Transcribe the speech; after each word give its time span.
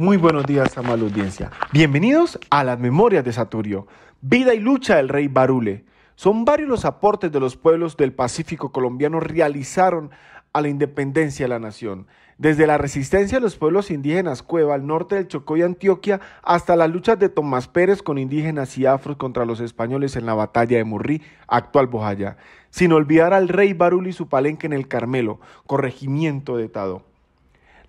Muy 0.00 0.16
buenos 0.16 0.46
días, 0.46 0.78
amable 0.78 1.04
audiencia. 1.04 1.50
Bienvenidos 1.72 2.38
a 2.48 2.64
las 2.64 2.78
Memorias 2.78 3.22
de 3.22 3.34
Saturio. 3.34 3.86
Vida 4.22 4.54
y 4.54 4.58
lucha 4.58 4.96
del 4.96 5.10
rey 5.10 5.28
Barule. 5.28 5.84
Son 6.14 6.46
varios 6.46 6.70
los 6.70 6.86
aportes 6.86 7.30
de 7.30 7.38
los 7.38 7.58
pueblos 7.58 7.98
del 7.98 8.14
Pacífico 8.14 8.72
colombiano 8.72 9.20
realizaron 9.20 10.10
a 10.54 10.62
la 10.62 10.68
independencia 10.68 11.44
de 11.44 11.50
la 11.50 11.58
nación. 11.58 12.06
Desde 12.38 12.66
la 12.66 12.78
resistencia 12.78 13.36
de 13.36 13.42
los 13.42 13.58
pueblos 13.58 13.90
indígenas 13.90 14.42
Cueva 14.42 14.74
al 14.74 14.86
norte 14.86 15.16
del 15.16 15.28
Chocó 15.28 15.58
y 15.58 15.62
Antioquia 15.64 16.18
hasta 16.42 16.76
las 16.76 16.88
luchas 16.88 17.18
de 17.18 17.28
Tomás 17.28 17.68
Pérez 17.68 18.02
con 18.02 18.16
indígenas 18.16 18.78
y 18.78 18.86
afros 18.86 19.18
contra 19.18 19.44
los 19.44 19.60
españoles 19.60 20.16
en 20.16 20.24
la 20.24 20.32
batalla 20.32 20.78
de 20.78 20.84
Murrí, 20.84 21.20
actual 21.46 21.88
Bojayá. 21.88 22.38
Sin 22.70 22.92
olvidar 22.92 23.34
al 23.34 23.48
rey 23.48 23.74
Barule 23.74 24.08
y 24.08 24.14
su 24.14 24.30
palenque 24.30 24.66
en 24.66 24.72
el 24.72 24.88
Carmelo, 24.88 25.40
corregimiento 25.66 26.56
de 26.56 26.70
Tado. 26.70 27.09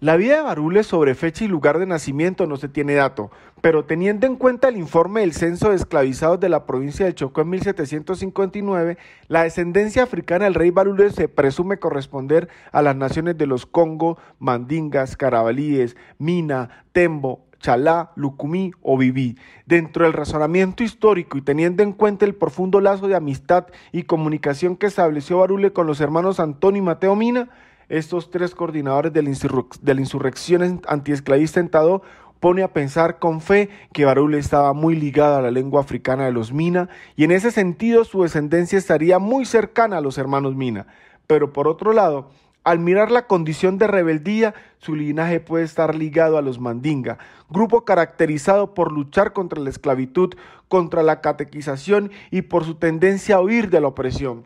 La 0.02 0.18
vida 0.18 0.38
de 0.38 0.42
Barule 0.42 0.82
sobre 0.82 1.14
fecha 1.14 1.46
y 1.46 1.48
lugar 1.48 1.78
de 1.78 1.86
nacimiento 1.86 2.48
no 2.48 2.58
se 2.58 2.68
tiene 2.68 2.96
dato, 2.96 3.30
pero 3.62 3.86
teniendo 3.86 4.26
en 4.26 4.36
cuenta 4.36 4.68
el 4.68 4.78
informe 4.78 5.22
del 5.22 5.34
censo 5.34 5.70
de 5.70 5.76
esclavizados 5.76 6.40
de 6.40 6.50
la 6.50 6.66
provincia 6.66 7.06
de 7.06 7.14
Chocó 7.14 7.42
en 7.42 7.52
1759, 7.52 8.98
la 9.28 9.44
descendencia 9.44 10.02
africana 10.02 10.46
del 10.46 10.56
rey 10.56 10.72
Barule 10.72 11.12
se 11.12 11.28
presume 11.28 11.78
corresponder 11.78 12.50
a 12.72 12.82
las 12.82 12.96
naciones 12.96 13.38
de 13.38 13.46
los 13.46 13.68
Congo, 13.68 14.18
Mandingas, 14.40 15.16
Carabalíes, 15.16 15.96
Mina, 16.18 16.84
Tembo, 16.94 17.46
Chalá, 17.60 18.10
Lucumí 18.16 18.72
o 18.82 18.98
Viví. 18.98 19.38
Dentro 19.68 20.06
del 20.06 20.14
razonamiento 20.14 20.82
histórico 20.82 21.38
y 21.38 21.44
teniendo 21.44 21.84
en 21.84 21.94
cuenta 21.94 22.26
el 22.26 22.34
profundo 22.34 22.82
lazo 22.82 23.08
de 23.08 23.14
amistad 23.14 23.68
y 23.92 24.02
comunicación 24.02 24.78
que 24.78 24.88
estableció 24.88 25.38
Barule 25.38 25.74
con 25.74 25.86
los 25.86 26.02
hermanos 26.02 26.40
Antonio 26.40 26.82
y 26.82 26.86
Mateo 26.86 27.16
Mina, 27.16 27.50
estos 27.92 28.32
tres 28.32 28.56
coordinadores 28.56 29.12
de 29.12 29.22
la, 29.22 30.00
insurrección 30.00 30.82
antiesclavista 30.88 31.60
en 31.60 31.68
Tado 31.68 32.02
pone 32.40 32.64
a 32.64 32.72
pensar 32.72 33.20
con 33.20 33.42
fe 33.42 33.70
que 33.92 34.06
Barule 34.06 34.40
estaba 34.40 34.72
muy 34.72 34.96
ligado 34.96 35.36
a 35.36 35.42
la 35.42 35.52
lengua 35.52 35.82
africana 35.82 36.24
de 36.24 36.32
los 36.32 36.54
Mina 36.54 36.88
y 37.18 37.26
en 37.26 37.32
ese 37.32 37.52
sentido 37.52 38.06
su 38.06 38.24
descendencia 38.24 38.78
estaría 38.78 39.20
muy 39.20 39.44
cercana 39.44 39.98
a 39.98 40.02
los 40.02 40.18
hermanos 40.18 40.56
Mina. 40.56 40.88
Pero 41.28 41.52
por 41.52 41.68
otro 41.68 41.92
lado, 41.92 42.30
al 42.64 42.80
mirar 42.80 43.12
la 43.12 43.28
condición 43.28 43.78
de 43.78 43.88
rebeldía, 43.88 44.54
su 44.78 44.96
linaje 44.96 45.42
puede 45.42 45.66
estar 45.66 45.94
ligado 45.94 46.38
a 46.38 46.42
los 46.42 46.60
Mandinga, 46.60 47.18
grupo 47.50 47.84
caracterizado 47.84 48.74
por 48.74 48.94
luchar 48.94 49.34
contra 49.34 49.60
la 49.60 49.70
esclavitud, 49.70 50.34
contra 50.70 51.04
la 51.04 51.20
catequización 51.20 52.10
y 52.32 52.44
por 52.44 52.64
su 52.64 52.76
tendencia 52.76 53.36
a 53.36 53.42
huir 53.42 53.70
de 53.70 53.82
la 53.82 53.88
opresión. 53.88 54.46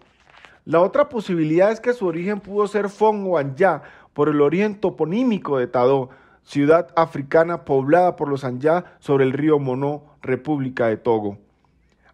La 0.65 0.81
otra 0.81 1.09
posibilidad 1.09 1.71
es 1.71 1.79
que 1.79 1.93
su 1.93 2.07
origen 2.07 2.39
pudo 2.39 2.65
ser 2.65 2.89
Fon 2.89 3.23
o 3.27 3.37
Anya, 3.37 3.83
por 4.13 4.29
el 4.29 4.41
origen 4.41 4.73
toponímico 4.73 5.59
de 5.59 5.67
Tadó, 5.67 6.09
ciudad 6.41 6.87
africana 6.95 7.65
poblada 7.65 8.15
por 8.15 8.29
los 8.29 8.43
Anya 8.43 8.85
sobre 8.97 9.25
el 9.25 9.33
río 9.33 9.59
Monó, 9.59 10.03
República 10.23 10.87
de 10.87 10.97
Togo. 10.97 11.37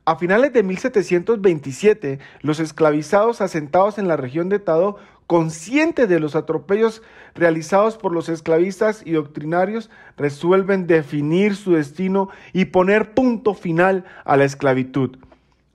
A 0.04 0.18
finales 0.18 0.52
de 0.52 0.64
1727, 0.64 2.20
los 2.42 2.60
esclavizados 2.60 3.40
asentados 3.40 3.98
en 3.98 4.10
la 4.10 4.18
región 4.18 4.50
de 4.50 4.60
Tadó, 4.60 4.98
conscientes 5.28 6.10
de 6.10 6.20
los 6.20 6.36
atropellos 6.36 7.02
realizados 7.34 7.96
por 7.96 8.12
los 8.12 8.28
esclavistas 8.28 9.02
y 9.06 9.12
doctrinarios, 9.12 9.90
resuelven 10.18 10.88
definir 10.88 11.56
su 11.56 11.72
destino 11.72 12.28
y 12.52 12.66
poner 12.66 13.14
punto 13.14 13.54
final 13.54 14.04
a 14.26 14.36
la 14.36 14.44
esclavitud. 14.44 15.18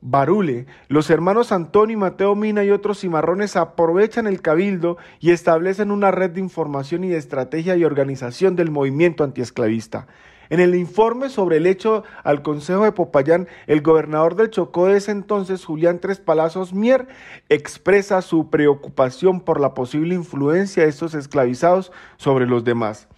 Barule, 0.09 0.67
los 0.87 1.11
hermanos 1.11 1.51
Antonio 1.51 1.95
y 1.95 1.97
Mateo 1.99 2.37
Mina 2.37 2.63
y 2.63 2.71
otros 2.71 3.01
cimarrones 3.01 3.57
aprovechan 3.57 4.29
el 4.29 4.41
cabildo 4.41 4.99
y 5.19 5.33
establecen 5.33 5.91
una 5.91 6.13
red 6.13 6.31
de 6.31 6.39
información 6.39 7.03
y 7.03 7.09
de 7.09 7.17
estrategia 7.17 7.75
y 7.75 7.85
organización 7.85 8.55
del 8.55 8.71
movimiento 8.71 9.25
antiesclavista. 9.25 10.07
En 10.49 10.61
el 10.61 10.77
informe 10.77 11.29
sobre 11.29 11.57
el 11.57 11.67
hecho 11.67 12.05
al 12.23 12.43
Consejo 12.43 12.85
de 12.85 12.93
Popayán, 12.93 13.49
el 13.67 13.81
gobernador 13.81 14.37
del 14.37 14.51
Chocó 14.51 14.87
de 14.87 14.99
ese 14.99 15.11
entonces, 15.11 15.65
Julián 15.65 15.99
Tres 15.99 16.21
Palazos 16.21 16.73
Mier, 16.73 17.09
expresa 17.49 18.23
su 18.23 18.49
preocupación 18.49 19.41
por 19.41 19.59
la 19.59 19.75
posible 19.75 20.15
influencia 20.15 20.85
de 20.85 20.89
estos 20.89 21.15
esclavizados 21.15 21.91
sobre 22.17 22.47
los 22.47 22.63
demás. 22.63 23.09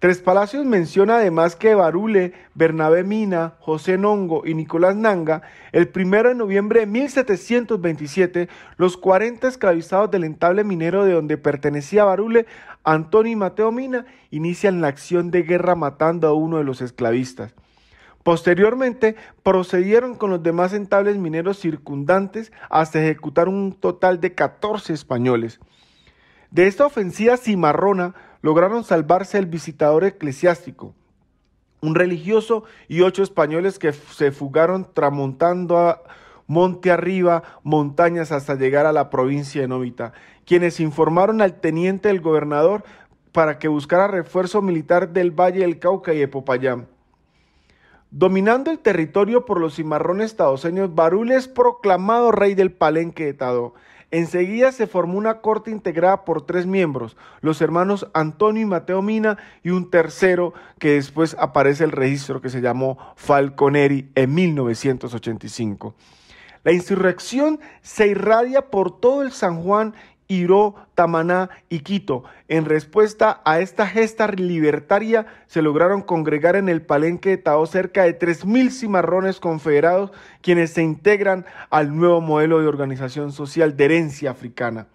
Tres 0.00 0.22
Palacios 0.22 0.64
menciona 0.64 1.16
además 1.16 1.56
que 1.56 1.74
Barule, 1.74 2.32
Bernabé 2.54 3.04
Mina, 3.04 3.56
José 3.60 3.98
Nongo 3.98 4.46
y 4.46 4.54
Nicolás 4.54 4.96
Nanga, 4.96 5.42
el 5.72 5.88
primero 5.88 6.30
de 6.30 6.34
noviembre 6.34 6.80
de 6.80 6.86
1727, 6.86 8.48
los 8.78 8.96
40 8.96 9.46
esclavizados 9.46 10.10
del 10.10 10.24
entable 10.24 10.64
minero 10.64 11.04
de 11.04 11.12
donde 11.12 11.36
pertenecía 11.36 12.04
Barule, 12.04 12.46
Antonio 12.82 13.30
y 13.30 13.36
Mateo 13.36 13.72
Mina, 13.72 14.06
inician 14.30 14.80
la 14.80 14.88
acción 14.88 15.30
de 15.30 15.42
guerra 15.42 15.74
matando 15.74 16.28
a 16.28 16.32
uno 16.32 16.56
de 16.56 16.64
los 16.64 16.80
esclavistas. 16.80 17.54
Posteriormente, 18.22 19.16
procedieron 19.42 20.14
con 20.14 20.30
los 20.30 20.42
demás 20.42 20.72
entables 20.72 21.18
mineros 21.18 21.58
circundantes 21.58 22.52
hasta 22.70 23.02
ejecutar 23.02 23.50
un 23.50 23.74
total 23.74 24.18
de 24.18 24.34
14 24.34 24.94
españoles. 24.94 25.60
De 26.50 26.66
esta 26.66 26.86
ofensiva 26.86 27.36
cimarrona, 27.36 28.14
lograron 28.42 28.84
salvarse 28.84 29.38
el 29.38 29.46
visitador 29.46 30.04
eclesiástico, 30.04 30.94
un 31.80 31.94
religioso 31.94 32.64
y 32.88 33.00
ocho 33.00 33.22
españoles 33.22 33.78
que 33.78 33.92
se 33.92 34.32
fugaron 34.32 34.86
tramontando 34.92 35.78
a 35.78 36.02
monte 36.46 36.90
arriba, 36.90 37.42
montañas 37.62 38.32
hasta 38.32 38.56
llegar 38.56 38.84
a 38.84 38.92
la 38.92 39.08
provincia 39.08 39.60
de 39.60 39.68
Novita, 39.68 40.12
quienes 40.44 40.80
informaron 40.80 41.40
al 41.42 41.60
teniente 41.60 42.08
del 42.08 42.20
gobernador 42.20 42.82
para 43.32 43.58
que 43.58 43.68
buscara 43.68 44.08
refuerzo 44.08 44.60
militar 44.60 45.10
del 45.10 45.30
Valle 45.30 45.60
del 45.60 45.78
Cauca 45.78 46.12
y 46.12 46.18
de 46.18 46.28
Popayán. 46.28 46.88
Dominando 48.10 48.72
el 48.72 48.80
territorio 48.80 49.46
por 49.46 49.60
los 49.60 49.76
cimarrones 49.76 50.34
taoseños, 50.34 50.92
Barul 50.92 51.30
es 51.30 51.46
proclamado 51.46 52.32
rey 52.32 52.54
del 52.54 52.72
Palenque 52.72 53.26
de 53.26 53.34
Tado. 53.34 53.74
Enseguida 54.12 54.72
se 54.72 54.88
formó 54.88 55.18
una 55.18 55.40
corte 55.40 55.70
integrada 55.70 56.24
por 56.24 56.44
tres 56.44 56.66
miembros, 56.66 57.16
los 57.40 57.60
hermanos 57.60 58.08
Antonio 58.12 58.62
y 58.62 58.66
Mateo 58.66 59.02
Mina 59.02 59.38
y 59.62 59.70
un 59.70 59.88
tercero 59.88 60.52
que 60.80 60.94
después 60.94 61.36
aparece 61.38 61.84
el 61.84 61.92
registro 61.92 62.40
que 62.40 62.50
se 62.50 62.60
llamó 62.60 62.98
Falconeri 63.14 64.10
en 64.16 64.34
1985. 64.34 65.94
La 66.64 66.72
insurrección 66.72 67.60
se 67.82 68.08
irradia 68.08 68.70
por 68.70 69.00
todo 69.00 69.22
el 69.22 69.30
San 69.30 69.62
Juan 69.62 69.94
Iró, 70.30 70.76
Tamaná 70.94 71.50
y 71.68 71.80
Quito. 71.80 72.22
En 72.46 72.64
respuesta 72.64 73.40
a 73.44 73.58
esta 73.58 73.84
gesta 73.88 74.28
libertaria, 74.28 75.26
se 75.48 75.60
lograron 75.60 76.02
congregar 76.02 76.54
en 76.54 76.68
el 76.68 76.82
palenque 76.82 77.30
de 77.30 77.38
Tao 77.38 77.66
cerca 77.66 78.04
de 78.04 78.16
3.000 78.16 78.70
cimarrones 78.70 79.40
confederados, 79.40 80.12
quienes 80.40 80.70
se 80.70 80.84
integran 80.84 81.46
al 81.68 81.96
nuevo 81.96 82.20
modelo 82.20 82.60
de 82.60 82.68
organización 82.68 83.32
social 83.32 83.76
de 83.76 83.86
herencia 83.86 84.30
africana. 84.30 84.86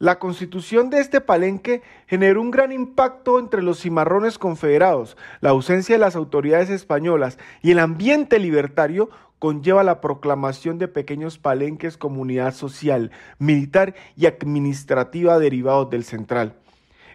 La 0.00 0.18
constitución 0.18 0.90
de 0.90 0.98
este 0.98 1.20
palenque 1.20 1.82
generó 2.08 2.42
un 2.42 2.50
gran 2.50 2.72
impacto 2.72 3.38
entre 3.38 3.62
los 3.62 3.80
cimarrones 3.80 4.38
confederados. 4.38 5.16
La 5.40 5.50
ausencia 5.50 5.94
de 5.94 6.00
las 6.00 6.16
autoridades 6.16 6.70
españolas 6.70 7.38
y 7.62 7.70
el 7.70 7.78
ambiente 7.78 8.40
libertario 8.40 9.10
conlleva 9.44 9.84
la 9.84 10.00
proclamación 10.00 10.78
de 10.78 10.88
pequeños 10.88 11.36
palenques 11.36 11.98
comunidad 11.98 12.54
social, 12.54 13.10
militar 13.38 13.94
y 14.16 14.24
administrativa 14.24 15.38
derivados 15.38 15.90
del 15.90 16.04
central. 16.04 16.54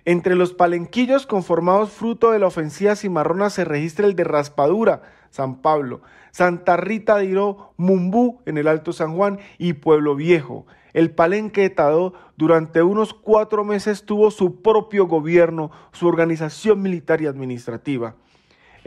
Entre 0.05 0.35
los 0.35 0.53
palenquillos 0.53 1.25
conformados 1.25 1.89
fruto 1.89 2.29
de 2.29 2.37
la 2.37 2.45
ofensiva 2.45 2.95
cimarrona 2.95 3.49
se 3.49 3.65
registra 3.65 4.05
el 4.05 4.15
de 4.15 4.25
Raspadura, 4.25 5.01
San 5.31 5.63
Pablo, 5.63 6.01
Santa 6.29 6.77
Rita 6.77 7.17
de 7.17 7.25
Iró, 7.25 7.73
Mumbú 7.77 8.41
en 8.45 8.59
el 8.59 8.67
Alto 8.67 8.93
San 8.93 9.15
Juan 9.15 9.39
y 9.57 9.73
Pueblo 9.73 10.13
Viejo. 10.13 10.67
El 10.93 11.09
palenque 11.09 11.61
de 11.61 11.71
Tadó 11.71 12.13
durante 12.37 12.83
unos 12.83 13.15
cuatro 13.15 13.65
meses 13.65 14.05
tuvo 14.05 14.29
su 14.29 14.61
propio 14.61 15.07
gobierno, 15.07 15.71
su 15.93 16.05
organización 16.05 16.79
militar 16.83 17.23
y 17.23 17.25
administrativa. 17.25 18.17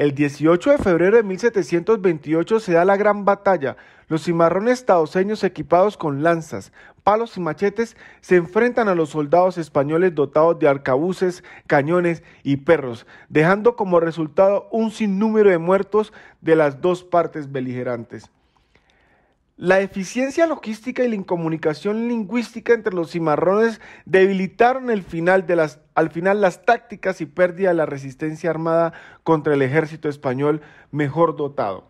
El 0.02 0.16
18 0.16 0.72
de 0.72 0.78
febrero 0.78 1.16
de 1.16 1.22
1728 1.22 2.58
se 2.58 2.72
da 2.72 2.84
la 2.84 2.96
gran 2.96 3.24
batalla. 3.24 3.76
Los 4.08 4.24
cimarrones 4.24 4.84
taoseños 4.84 5.44
equipados 5.44 5.96
con 5.96 6.24
lanzas, 6.24 6.72
palos 7.04 7.36
y 7.36 7.40
machetes 7.40 7.96
se 8.20 8.34
enfrentan 8.34 8.88
a 8.88 8.96
los 8.96 9.10
soldados 9.10 9.58
españoles 9.58 10.12
dotados 10.12 10.58
de 10.58 10.66
arcabuces, 10.66 11.44
cañones 11.68 12.24
y 12.42 12.56
perros, 12.56 13.06
dejando 13.28 13.76
como 13.76 14.00
resultado 14.00 14.66
un 14.72 14.90
sinnúmero 14.90 15.50
de 15.50 15.58
muertos 15.58 16.12
de 16.40 16.56
las 16.56 16.80
dos 16.80 17.04
partes 17.04 17.52
beligerantes. 17.52 18.28
La 19.58 19.80
eficiencia 19.80 20.46
logística 20.46 21.04
y 21.04 21.08
la 21.08 21.14
incomunicación 21.14 22.08
lingüística 22.08 22.72
entre 22.72 22.94
los 22.94 23.10
cimarrones 23.10 23.80
debilitaron 24.06 24.88
al 24.88 25.02
final 25.02 26.40
las 26.40 26.64
tácticas 26.64 27.20
y 27.20 27.26
pérdida 27.26 27.68
de 27.68 27.74
la 27.74 27.84
resistencia 27.86 28.48
armada 28.48 28.94
contra 29.22 29.52
el 29.52 29.60
ejército 29.60 30.08
español 30.08 30.62
mejor 30.90 31.36
dotado. 31.36 31.84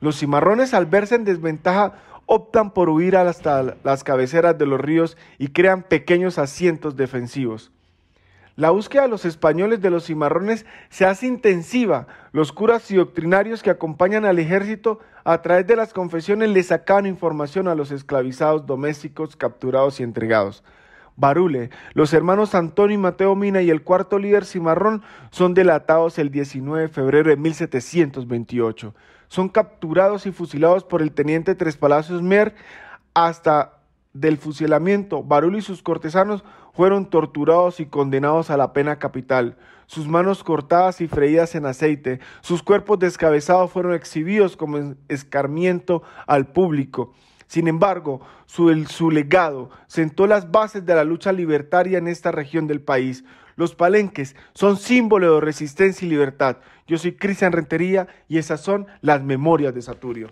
Los 0.00 0.18
cimarrones 0.18 0.74
al 0.74 0.86
verse 0.86 1.16
en 1.16 1.24
desventaja 1.24 1.94
optan 2.26 2.72
por 2.72 2.88
huir 2.88 3.16
hasta 3.16 3.76
las 3.82 4.04
cabeceras 4.04 4.56
de 4.56 4.66
los 4.66 4.80
ríos 4.80 5.16
y 5.38 5.48
crean 5.48 5.82
pequeños 5.82 6.38
asientos 6.38 6.96
defensivos. 6.96 7.72
La 8.56 8.70
búsqueda 8.70 9.02
de 9.02 9.08
los 9.08 9.26
españoles 9.26 9.82
de 9.82 9.90
los 9.90 10.06
cimarrones 10.06 10.64
se 10.88 11.04
hace 11.04 11.26
intensiva. 11.26 12.06
Los 12.32 12.52
curas 12.52 12.90
y 12.90 12.96
doctrinarios 12.96 13.62
que 13.62 13.68
acompañan 13.68 14.24
al 14.24 14.38
ejército 14.38 14.98
a 15.24 15.42
través 15.42 15.66
de 15.66 15.76
las 15.76 15.92
confesiones 15.92 16.48
le 16.48 16.62
sacaban 16.62 17.04
información 17.04 17.68
a 17.68 17.74
los 17.74 17.90
esclavizados 17.90 18.64
domésticos 18.64 19.36
capturados 19.36 20.00
y 20.00 20.04
entregados. 20.04 20.64
Barule, 21.16 21.68
los 21.92 22.14
hermanos 22.14 22.54
Antonio 22.54 22.94
y 22.94 22.98
Mateo 22.98 23.34
Mina 23.34 23.60
y 23.60 23.68
el 23.68 23.82
cuarto 23.82 24.18
líder 24.18 24.46
cimarrón 24.46 25.02
son 25.30 25.52
delatados 25.52 26.18
el 26.18 26.30
19 26.30 26.82
de 26.82 26.88
febrero 26.88 27.28
de 27.28 27.36
1728. 27.36 28.94
Son 29.28 29.50
capturados 29.50 30.24
y 30.24 30.32
fusilados 30.32 30.84
por 30.84 31.02
el 31.02 31.12
teniente 31.12 31.54
Tres 31.54 31.76
Palacios 31.76 32.22
Mer 32.22 32.54
hasta 33.12 33.75
del 34.20 34.38
fusilamiento, 34.38 35.22
Barul 35.22 35.56
y 35.56 35.62
sus 35.62 35.82
cortesanos 35.82 36.44
fueron 36.72 37.08
torturados 37.08 37.80
y 37.80 37.86
condenados 37.86 38.50
a 38.50 38.56
la 38.56 38.72
pena 38.72 38.98
capital. 38.98 39.56
Sus 39.86 40.08
manos 40.08 40.42
cortadas 40.42 41.00
y 41.00 41.08
freídas 41.08 41.54
en 41.54 41.64
aceite, 41.66 42.20
sus 42.40 42.62
cuerpos 42.62 42.98
descabezados 42.98 43.70
fueron 43.70 43.94
exhibidos 43.94 44.56
como 44.56 44.94
escarmiento 45.08 46.02
al 46.26 46.48
público. 46.48 47.14
Sin 47.46 47.68
embargo, 47.68 48.20
su, 48.46 48.84
su, 48.86 49.10
legado 49.10 49.70
sentó 49.86 50.26
las 50.26 50.50
bases 50.50 50.84
de 50.84 50.94
la 50.94 51.04
lucha 51.04 51.30
libertaria 51.30 51.98
en 51.98 52.08
esta 52.08 52.32
región 52.32 52.66
del 52.66 52.80
país. 52.80 53.24
Los 53.54 53.74
palenques 53.74 54.34
son 54.52 54.76
símbolo 54.76 55.36
de 55.36 55.40
resistencia 55.40 56.04
y 56.04 56.10
libertad. 56.10 56.58
Yo 56.86 56.98
soy 56.98 57.12
Cristian 57.12 57.52
Rentería 57.52 58.08
y 58.28 58.38
esas 58.38 58.60
son 58.60 58.86
las 59.00 59.22
memorias 59.22 59.74
de 59.74 59.82
Saturio. 59.82 60.30